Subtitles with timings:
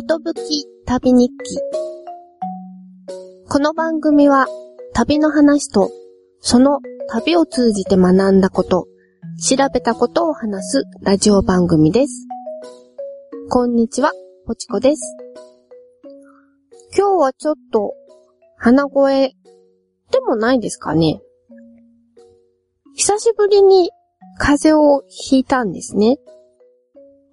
[0.00, 1.58] ことぶき旅日記。
[3.50, 4.46] この番組は
[4.94, 5.90] 旅の話と
[6.40, 6.80] その
[7.10, 8.86] 旅を通じて学んだこと、
[9.46, 12.26] 調べたことを話すラジオ番組です。
[13.50, 14.12] こんにちは、
[14.46, 15.02] ぽちこです。
[16.96, 17.92] 今日はちょっと
[18.56, 19.34] 鼻声
[20.12, 21.20] でもないですかね。
[22.94, 23.90] 久しぶりに
[24.38, 26.16] 風邪をひいたんですね。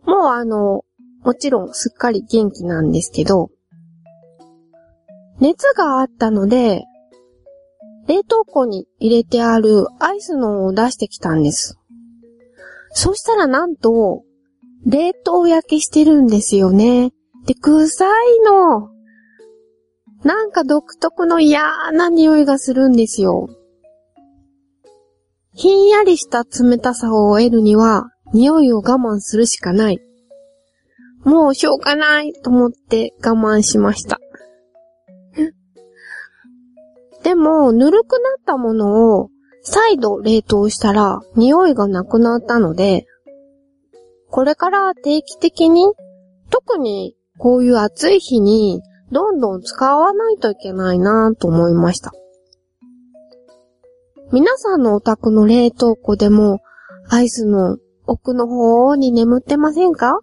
[0.06, 0.84] もうあの、
[1.28, 3.50] もちろんすっかり元気なんですけど、
[5.42, 6.86] 熱があったので、
[8.08, 11.78] 冷凍庫に入れてあるアイスのを出してきたんです。
[12.92, 14.24] そしたらなんと、
[14.86, 17.12] 冷凍焼けしてるんですよね。
[17.46, 18.10] で、臭い
[18.46, 18.88] の。
[20.24, 23.50] なんか独特の嫌な匂いがするんですよ。
[25.52, 30.07] ひんやりした冷たさを得るには、匂いを我慢するしかない。
[31.28, 34.22] もうしょうがないと思って我慢しました。
[37.22, 39.30] でも、ぬるくなったものを
[39.62, 43.06] 再度冷凍したら匂いがなくなったので、
[44.30, 45.94] これから定期的に、
[46.50, 52.14] 特にこういう暑い日にどんどん使わないといけないなと思いました。
[54.32, 56.62] 皆さんのお宅の冷凍庫でも
[57.10, 60.22] アイスの奥の方に眠ってませんか？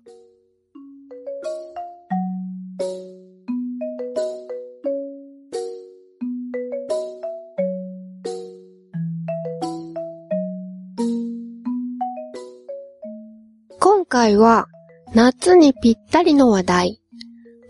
[14.25, 14.69] 回は
[15.13, 17.01] 夏にぴったりの話題、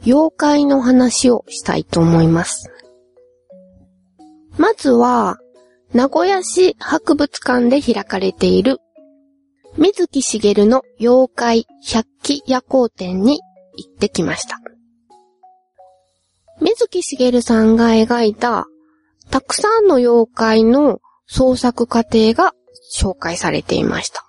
[0.06, 2.70] 妖怪の話をしたいと思います。
[4.56, 5.38] まずは、
[5.92, 8.78] 名古屋市博物館で開かれている、
[9.78, 13.40] 水木しげるの妖怪百鬼夜行展に
[13.76, 14.60] 行ってきました。
[16.60, 18.66] 水木しげるさんが描いた、
[19.28, 22.52] たくさんの妖怪の創作過程が
[22.96, 24.24] 紹介されていました。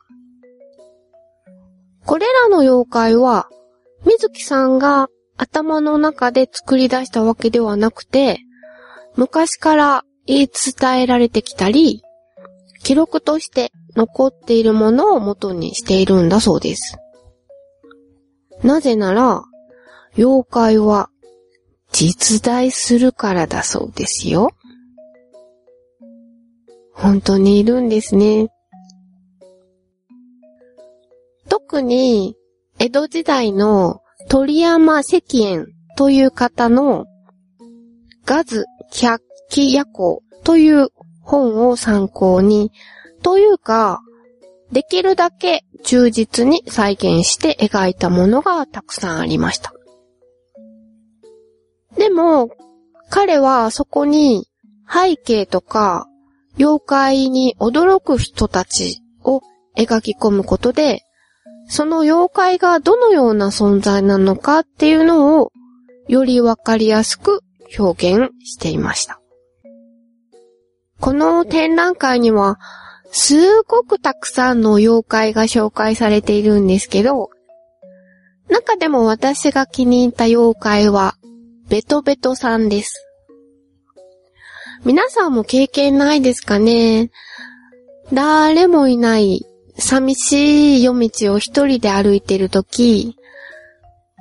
[2.06, 3.50] これらの妖怪は、
[4.06, 8.40] 水木さんが頭の中で作り出したわけではなくて、
[9.16, 12.04] 昔から言い伝えられてきたり、
[12.84, 16.98] 記録として残っているものを元にしているんだそうです。
[18.64, 19.44] なぜなら、
[20.18, 21.10] 妖怪は
[21.92, 24.52] 実在するからだそうですよ。
[26.94, 28.50] 本当にいるんですね。
[31.58, 32.36] 特に、
[32.80, 37.06] 江戸時代の鳥山石燕という方の、
[38.26, 39.24] ガズ百
[39.56, 40.90] 鬼夜行という
[41.22, 42.74] 本を参考に、
[43.24, 44.02] というか、
[44.74, 49.74] できるだけ忠実に再現して描いたものがたくさんありました。
[51.96, 52.50] でも、
[53.10, 54.50] 彼はそこに
[54.92, 56.06] 背景とか
[56.58, 59.42] 妖怪に驚く人たちを
[59.78, 61.05] 描き込むことで、
[61.68, 65.52] その妖怪がどのような存在なのかっていうのを
[66.08, 67.42] よりわかりやすく
[67.78, 69.20] 表現していました。
[71.00, 72.58] この展覧会には
[73.12, 77.30] すごくたくさんの妖怪が紹介されているんですけど、
[78.48, 81.16] 中でも私が気に入った妖怪は
[81.68, 83.02] ベトベトさんです。
[84.84, 87.10] 皆さんも経験ないですかね？
[88.14, 89.46] 誰もいない
[89.78, 93.18] 寂しい夜道を一人で歩いてるとき、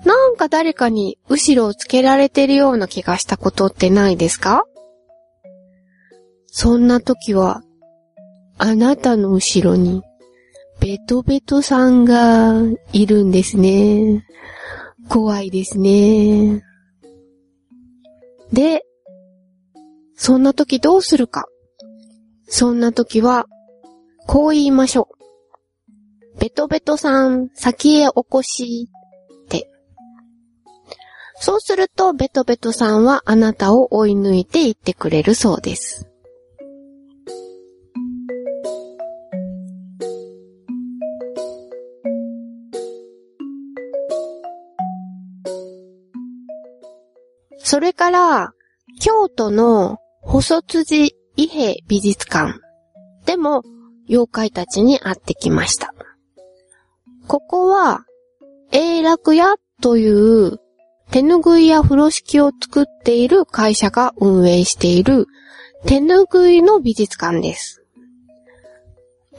[0.05, 4.65] なんか誰かに後ろをつけられてるような気がしたことってないですか？
[6.47, 7.63] そんな時は、
[8.59, 10.03] あなたの後ろに、
[10.81, 12.55] ベトベトさんが
[12.93, 14.27] いるんですね。
[15.09, 16.63] 怖いですね。
[18.53, 18.85] で、
[20.17, 21.47] そんな時どうするか？
[22.47, 23.47] そんな時は、
[24.27, 25.24] こう言いましょう。
[26.39, 28.91] ベトベトさん、先へお越し、
[29.45, 29.71] って。
[31.37, 36.09] そうすると、ベトベトさんはあなたを追い抜いていってくれるそうです。
[47.59, 48.53] それから、
[49.01, 52.61] 京都の細辻伊兵美術館
[53.27, 53.63] でも
[54.09, 55.94] 妖怪たちに会ってきました。
[57.27, 58.05] ここは、
[58.73, 60.61] 永楽屋という
[61.11, 65.27] 手ぬぐいや風呂敷を作っている会社が運営している
[65.87, 67.85] 手ぬぐいの美術館です。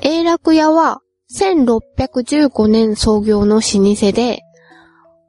[0.02, 1.02] 永楽屋は
[1.32, 4.42] 1615年創業の老舗で、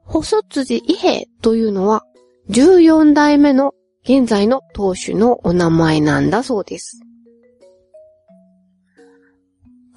[0.05, 2.03] 細辻伊兵というのは
[2.49, 3.73] 14代目の
[4.03, 7.01] 現在の当主のお名前なんだそうです。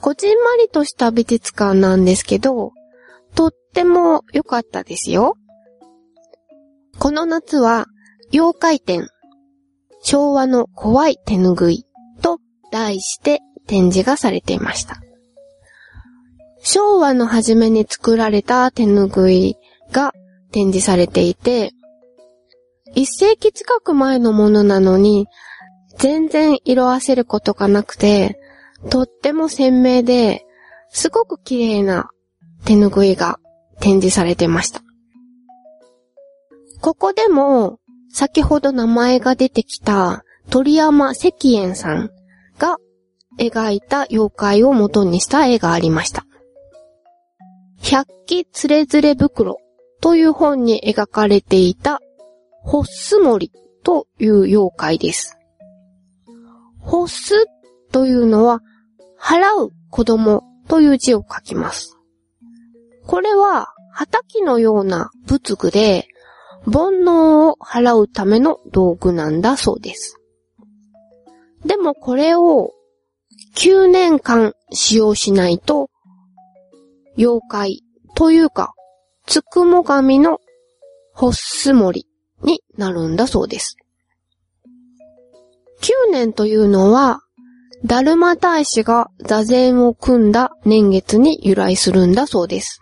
[0.00, 2.72] こじんまりとした美術館なんですけど、
[3.34, 5.36] とっても良かったですよ。
[6.98, 7.86] この夏は
[8.32, 9.08] 妖怪展、
[10.02, 11.86] 昭和の怖い手ぬぐい
[12.22, 12.38] と
[12.72, 14.96] 題して展示がされていました。
[16.62, 19.56] 昭和の初めに作られた手ぬぐい
[19.92, 20.12] が
[20.52, 21.72] 展示されていて、
[22.94, 25.26] 一世紀近く前のものなのに、
[25.98, 28.38] 全然色あせることがなくて、
[28.88, 30.44] とっても鮮明で、
[30.88, 32.10] すごく綺麗な
[32.64, 33.38] 手ぬぐいが
[33.80, 34.82] 展示されてました。
[36.80, 37.78] ここでも、
[38.12, 42.10] 先ほど名前が出てきた鳥山石燕さん
[42.58, 42.78] が
[43.38, 46.24] 描いた妖怪を元にした絵がありました。
[47.82, 49.58] 百鬼つれづれ袋
[50.00, 52.00] という本に描かれていた、
[52.62, 53.52] ホッスモリ
[53.84, 55.38] という妖怪です。
[56.80, 57.46] ホッス
[57.92, 58.60] というのは、
[59.20, 61.96] 払う子供という字を書きます。
[63.06, 66.06] これは、畑のような仏具で、
[66.64, 70.16] 煩悩を払うための道具なんだそうです。
[71.64, 72.72] でもこれを
[73.56, 75.90] 9年間使用しないと、
[77.16, 77.82] 妖怪
[78.14, 78.74] というか、
[79.26, 80.38] つくも神の
[81.12, 82.06] ホッスモリ
[82.42, 83.76] になるんだそうです。
[85.82, 87.20] 9年というのは、
[87.84, 92.80] ダルマ大使が座禅を組んだ年月に由来するんだそうです。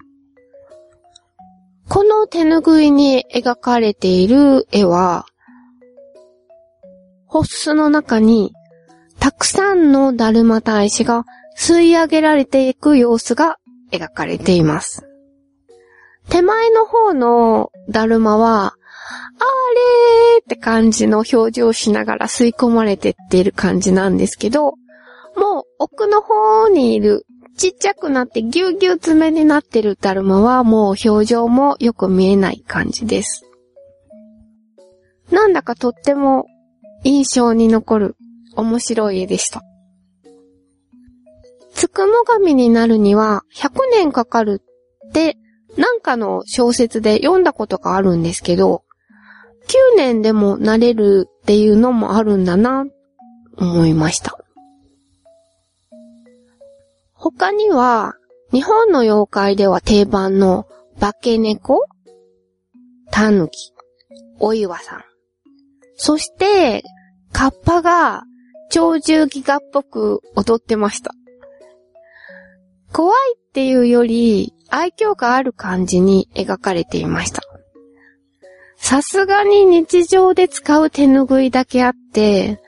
[1.88, 5.24] この手ぬぐいに描かれている絵は、
[7.26, 8.52] ホッスの中に
[9.20, 11.24] たくさんのだるま大使が
[11.56, 13.56] 吸い上げられていく様子が
[13.92, 15.06] 描かれています。
[16.28, 18.74] 手前の方のだるまは、あ
[19.40, 24.74] れーって感じの表情をしながら吸い込まれてっている感じなんですけど、
[25.38, 27.24] もう奥の方にいる
[27.56, 33.44] ちっちゃくなってぎゅうぎゅう爪になってるだるまはもう表情もよく見えない感じです。
[35.30, 36.46] なんだかとっても
[37.04, 38.16] 印象に残る
[38.56, 39.62] 面白い絵でした。
[41.74, 44.62] つくも神になるには100年かかる
[45.08, 45.36] って
[45.76, 48.82] なんかの小説で読んだことがあるんですけど、
[49.68, 52.86] 9年でもなれるっていうのもあるんだな、
[53.56, 54.38] 思いました。
[57.18, 58.14] 他には、
[58.52, 60.66] 日本の妖怪では定番の
[61.00, 61.84] 化け猫、
[63.10, 63.72] タヌキ、
[64.38, 65.04] お岩さん。
[65.96, 66.84] そして、
[67.32, 68.22] カッパが
[68.70, 71.12] 鳥獣ギガっぽく踊ってました。
[72.92, 77.42] 怖いっていうより愛嬌がある感じに描かれていました。
[78.76, 82.60] さすがに日常で使う手ぬぐいだけあって、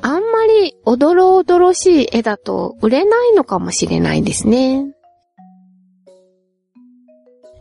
[0.00, 4.86] あんまりおどろおどろしい絵だと売れないのかもしれないですね。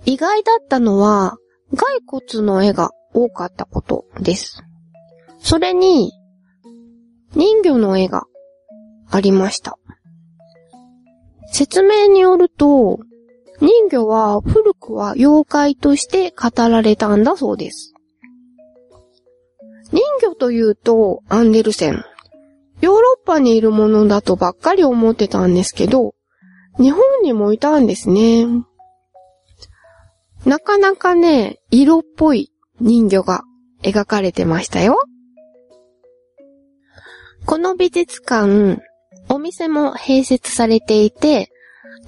[0.06, 1.38] 意外だったのは、
[1.76, 4.64] 骸骨の絵が多かったことです。
[5.40, 6.12] それに、
[7.36, 8.24] 人魚の絵が
[9.10, 9.78] ありました。
[11.52, 13.00] 説明によると、
[13.60, 17.94] 人魚は古くは妖怪として語られたんだそうです。
[19.92, 22.04] 人魚というとアンデルセン。
[22.82, 26.16] ヨーロッパにいるものだとばっかり思ってたんですけど、
[26.80, 28.46] 日本にもいたんですね。
[30.46, 33.44] なかなかね、色っぽい人魚が
[33.84, 35.00] 描かれてましたよ。
[37.46, 38.82] この美術館、
[39.30, 41.52] お店も併設されていて、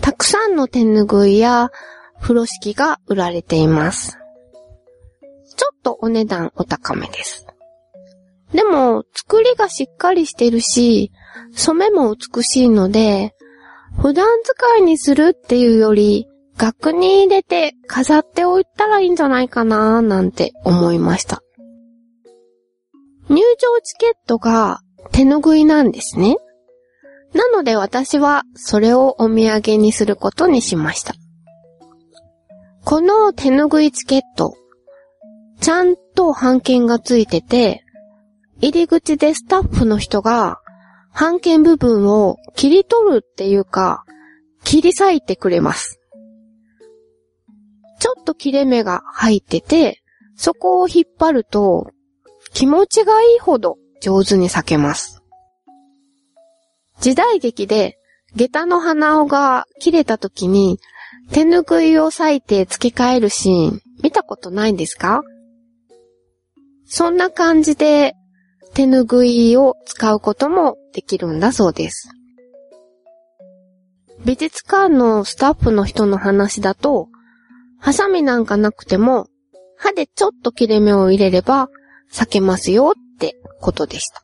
[0.01, 1.69] たくさんの手ぬぐいや
[2.19, 4.17] 風呂敷が売られています。
[5.55, 7.45] ちょっとお値段お高めです。
[8.53, 11.11] でも、作りがしっかりしてるし、
[11.55, 13.33] 染めも美しいので、
[13.99, 21.41] 普段使いにするっていうより、額に入れて飾っておいたらいいんじゃないかなーなんて思いました。
[23.29, 24.81] 入場チケットが
[25.11, 26.37] 手ぬぐいなんですね。
[27.33, 31.15] なので私はそれをお土産にすることにしました。
[32.85, 34.55] この手ぬぐいチケット、
[35.61, 37.83] ちゃんと半券がついてて、
[38.63, 40.61] 入り口でスタッフの人が
[41.11, 44.05] 半券部分を切り取るっていうか、
[44.63, 45.99] 切り裂いてくれます。
[47.99, 50.01] ちょっと切れ目が入ってて、
[50.37, 51.91] そこを引っ張ると
[52.53, 55.21] 気持ちがいいほど上手に裂けます。
[57.01, 57.97] 時代劇で
[58.33, 60.79] 下駄の鼻緒が切れた時に
[61.33, 65.21] 手ぬぐいを裂いて付け替えるシーン見たことないんですか？
[66.85, 68.13] そんな感じで
[68.73, 72.09] 手ぬぐいを使うこともできるんだそうです。
[74.25, 77.07] 美術館のスタッフの人の話だと、
[77.79, 79.27] ハサミなんかなくても、
[79.77, 81.69] 歯でちょっと切れ目を入れれば
[82.09, 84.23] 裂けますよってことでした。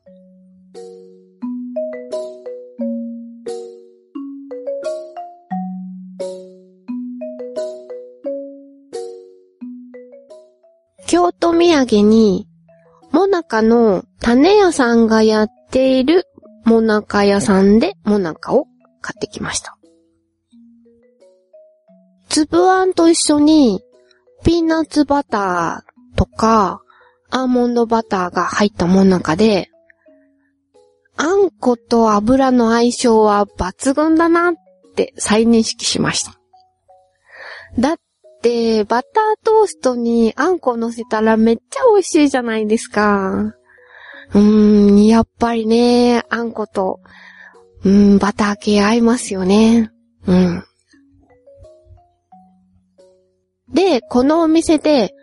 [11.08, 12.49] 京都土産に、
[13.12, 16.26] もなかの種屋さんがやっている
[16.66, 18.66] もなか屋さんでもなかを
[19.02, 19.78] 買ってきました。
[22.30, 23.82] 粒あんと一緒に、
[24.44, 26.82] ピーナッツバターとか、
[27.32, 29.70] アーモンドバターが入ったもなかで、
[31.18, 34.54] あんこと油の相性は抜群だなっ
[34.96, 36.40] て再認識しました。
[37.78, 37.98] だっ、
[38.42, 43.54] バタートーストにあんこ乗せたらめっちゃ美味しいじゃないですか。
[44.34, 47.00] うーん、やっぱりね、あんこと、
[47.84, 49.92] うん、バター系合いますよね。
[50.26, 50.64] うん。
[53.74, 55.14] で、このお店で、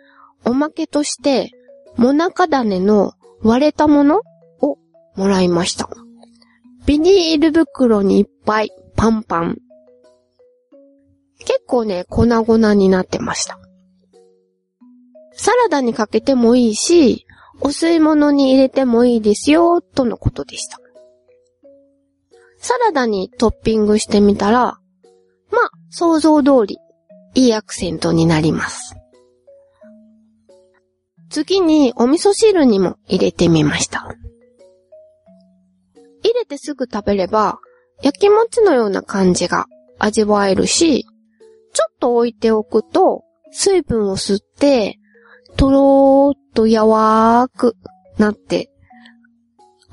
[0.45, 1.51] おまけとして、
[1.97, 4.21] もなか種の割れたもの
[4.61, 4.77] を
[5.15, 5.89] もらいました。
[6.85, 9.57] ビニール袋にいっぱいパンパン
[11.39, 13.59] 結構ね、粉々になってました。
[15.33, 17.25] サラダにかけてもいいし、
[17.61, 20.79] お吸い物に入れてもいいですよ、とのことでした。
[22.57, 24.79] サラダにトッピングしてみたら、
[25.51, 26.79] まあ、想像通り、
[27.35, 28.95] いいアクセントになります。
[31.29, 34.15] 次にお味噌汁にも入れてみました。
[36.23, 37.59] 入れてすぐ食べれば、
[38.01, 39.65] 焼き餅のような感じが
[39.99, 41.05] 味わえるし、
[41.77, 44.97] ちょっと置いておくと、水分を吸って、
[45.57, 47.75] とろーっと柔ーく
[48.17, 48.71] なって、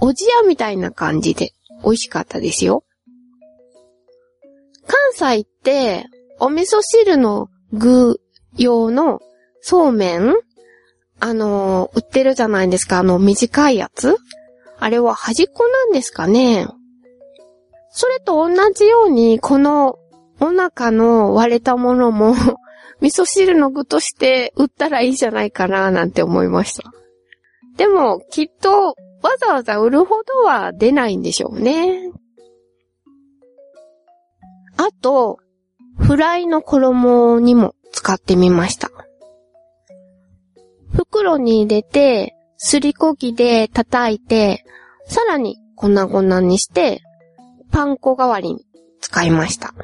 [0.00, 1.50] おじやみたいな感じで
[1.84, 2.84] 美味しかったですよ。
[4.86, 6.06] 関西って、
[6.40, 8.18] お味噌汁の具
[8.56, 9.20] 用の
[9.60, 10.34] そうめん
[11.20, 14.16] あのー、売ってるじゃないですか、あの短いやつ？
[14.78, 16.66] あれは端っこなんですかね
[17.90, 19.98] それと同じように、この
[20.40, 22.34] お腹の割れたものも
[23.00, 26.90] 味噌汁の具として売ったらいいじゃないかななんて思いました。
[27.76, 32.12] でも、きっと、わざわざ売るほどは出ないんでしょうね。
[34.76, 35.38] あと、
[35.98, 38.90] フライの衣にも使ってみました。
[40.92, 44.64] 袋に入れて、すりこぎで叩いて、
[45.06, 47.02] さらに粉々にして、
[47.70, 48.66] パン粉代わりに
[49.00, 49.74] 使いました。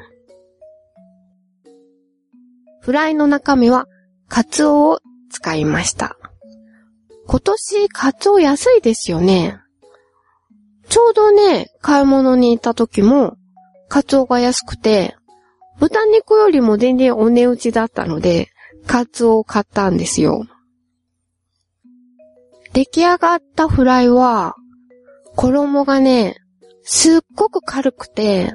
[2.81, 3.85] フライの中身は
[4.27, 6.17] カツオを使いました。
[7.27, 9.59] 今年カツオ安いですよね。
[10.89, 13.37] ちょうどね、買い物に行った時も、
[13.87, 15.15] カツオが安くて、
[15.79, 18.49] 豚肉よりも全然お値打ちだったので、
[18.87, 20.45] カツオを買ったんですよ。
[22.73, 24.55] 出来上がったフライは、
[25.35, 26.37] 衣がね、
[26.83, 28.53] すっごく軽くて、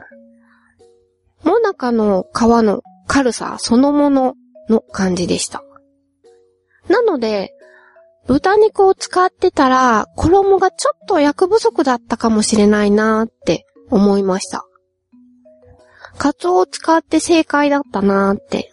[1.44, 4.34] もなかの皮の軽さそのもの
[4.68, 5.62] の感じでした。
[6.88, 7.52] なので、
[8.26, 14.64] 豚肉を使ってたら、衣がちょっと役不足だったかもしれないなーって思いました。
[16.18, 18.70] カツオを使って正解だったなーって。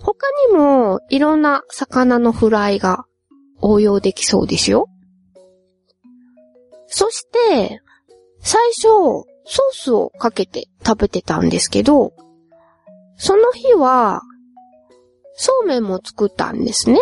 [0.00, 3.04] 他にも、いろんな魚のフライが
[3.60, 4.88] 応用できそうですよ。
[6.86, 7.80] そして、
[8.40, 9.26] 最初、ソー
[9.72, 12.12] スをかけて食べてたんですけど、
[13.18, 14.22] その日は、
[15.34, 16.98] そうめんも作ったんですね。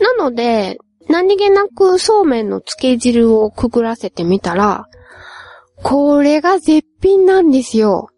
[0.00, 4.86] なので、何気なくそうめんの漬け汁をくぐらせてみたら、
[5.82, 8.08] これが絶品なんですよ。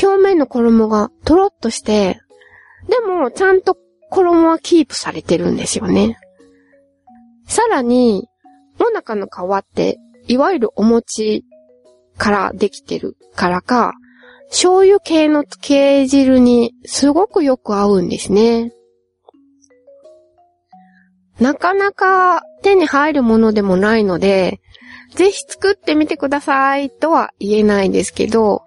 [0.00, 2.20] 表面の衣がとろっとして、
[2.88, 3.76] でもちゃんと
[4.10, 6.18] 衣はキープされてるんですよね。
[7.46, 8.28] さらに、
[8.78, 9.98] もなかの皮って、
[10.28, 11.44] いわゆるお餅
[12.16, 13.94] からできてるからか、
[14.50, 18.72] 醤油系の漬け汁にすごくよく合うんですね。
[21.40, 24.60] なかなか手に入るものでもないので、
[25.14, 28.62] ぜひ作ってみてくださいとは言えないんですけど、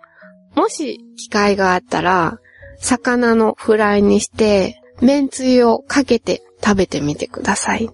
[0.55, 2.39] もし機会があったら、
[2.79, 7.89] 魚のフライにして、麺つゆをかけて食べてみてください。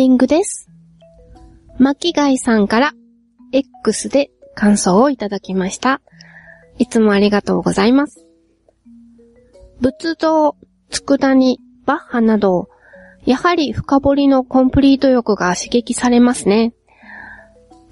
[0.00, 0.70] ディングです。
[1.78, 2.94] 巻貝さんから
[3.52, 6.00] X で感想をいただきました。
[6.78, 8.24] いつもありがとうございます。
[9.78, 10.56] 仏像、
[10.88, 12.70] 佃煮、バッハなど、
[13.26, 16.72] やはり深掘りのコンプリート欲が刺激されますね。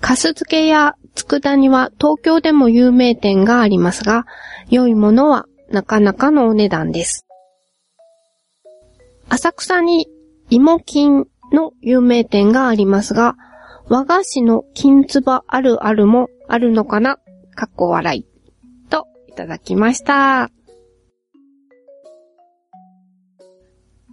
[0.01, 4.25] カス漬けや佃煮は東京でも有名店がありますが、
[4.71, 7.27] 良いものはなかなかのお値段です。
[9.29, 10.09] 浅草に
[10.49, 13.37] 芋金の有名店がありますが、
[13.89, 17.19] 和菓子の金唾あるあるもあるのかな？
[17.55, 18.27] かっこ笑い。
[18.91, 20.51] と、いただきました。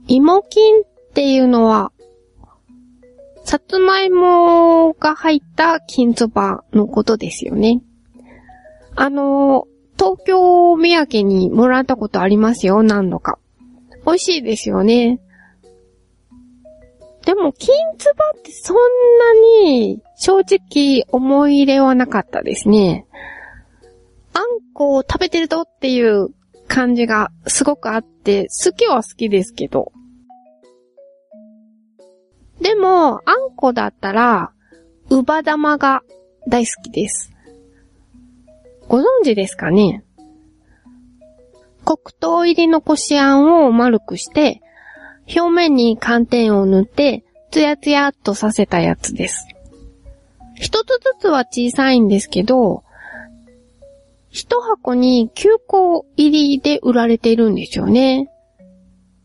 [0.08, 1.92] 芋金っていうのは、
[3.44, 6.32] さつまいもが入った金唾
[6.74, 7.82] のことですよね。
[8.96, 13.40] あの、東京土産にもらったことありますよ、何度か。
[14.06, 15.20] 美味しいですよね。
[17.26, 19.34] でも、金つばってそんな
[19.68, 23.08] に正直思い入れはなかったですね。
[24.34, 26.30] あんこを食べてるとっていう
[26.68, 29.92] 感じがすごくあって、好きは好きですけど。
[32.62, 34.52] でも、あんこだったら、
[35.10, 36.04] うば玉が
[36.48, 37.32] 大好きです。
[38.88, 40.04] ご存知ですかね？
[41.84, 44.62] 黒糖入りのこしあんを丸くして、
[45.28, 49.48] 表面に寒天を塗って、ツヤツヤっとさせたやつです。
[50.56, 52.84] 一つずつは小さいんですけど、
[54.30, 58.30] 一箱に9個入りで売られているんですよね。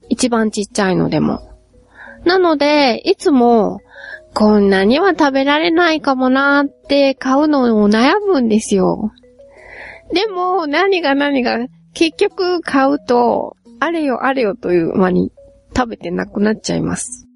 [0.08, 1.40] 一番ちっちゃいのでも。
[2.24, 3.80] なので、いつも、
[4.34, 9.10] こんなには食べられないかもなーって買うのを悩むんですよ。
[10.12, 11.58] でも、何が何が、
[11.92, 15.32] 結局買うと、あれよあれよという間に
[15.80, 17.26] 食べてなくなっちゃいます。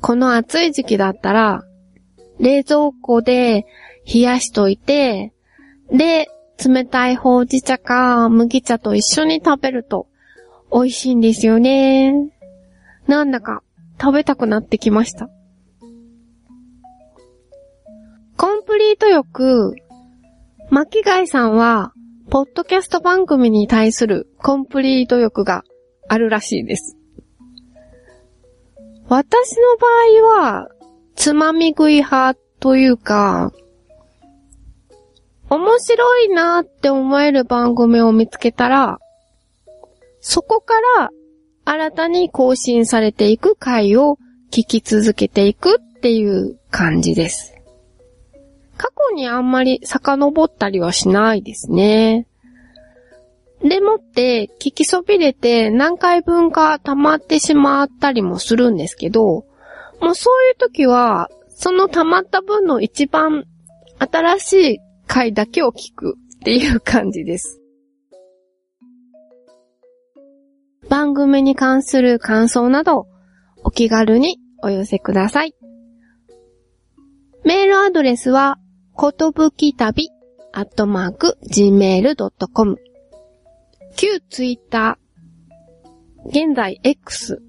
[0.00, 1.64] この暑い時期だったら、
[2.38, 3.66] 冷蔵庫で
[4.06, 5.32] 冷やしといて、
[5.90, 6.28] で、
[6.64, 10.06] 冷たいほうじ茶か麦茶と一緒に食べると
[10.72, 12.30] 美味しいんですよね。
[13.08, 13.64] なんだか
[14.00, 15.28] 食べたくなってきました。
[18.36, 19.74] コンプリート欲、
[20.70, 21.92] 巻貝さんは、
[22.30, 25.64] ポッドキャスト番組に対するコンプリート欲が
[26.08, 26.96] あるらしいです。
[29.08, 29.86] 私の場
[30.26, 30.68] 合は、
[31.14, 33.52] つまみ食い派というか、
[35.50, 38.98] 面白いなって思える番組を見つけたら、
[40.20, 41.10] そこから
[41.64, 44.18] 新たに更新されていく回を
[44.50, 47.54] 聞き続けていくっていう感じです。
[48.76, 52.26] 過去にあんまり遡ったりはしないですね。
[53.64, 59.46] でもって、聞きそびれて何回分か溜まってしまったりもするんですけど、
[60.00, 63.44] もうそういう時は、その溜まった分の一番
[63.98, 67.58] 新しい回だけを聞くっていう感じです。
[70.90, 73.06] 番組に関する感想など、
[73.62, 75.54] お気軽にお寄せください。
[77.44, 78.58] メールアドレスは、
[78.92, 80.10] ことぶき旅、
[80.52, 82.76] アットマーク、gmail.com。
[83.96, 87.40] 旧ツイッター、現在 X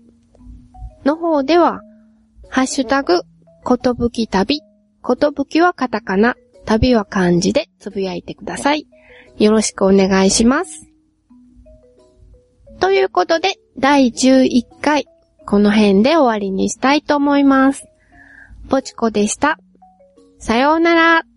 [1.03, 1.81] の方では、
[2.49, 3.23] ハッシュタグ、
[3.63, 4.61] ことぶき旅、
[5.01, 8.87] ことぶきはカタカナ、旅は漢字でつぶやいてください。
[9.37, 10.87] よろしくお願いします。
[12.79, 15.07] ということで、第11回、
[15.45, 17.87] この辺で終わりにしたいと思います。
[18.69, 19.57] ポチコでした。
[20.37, 21.34] さようなら。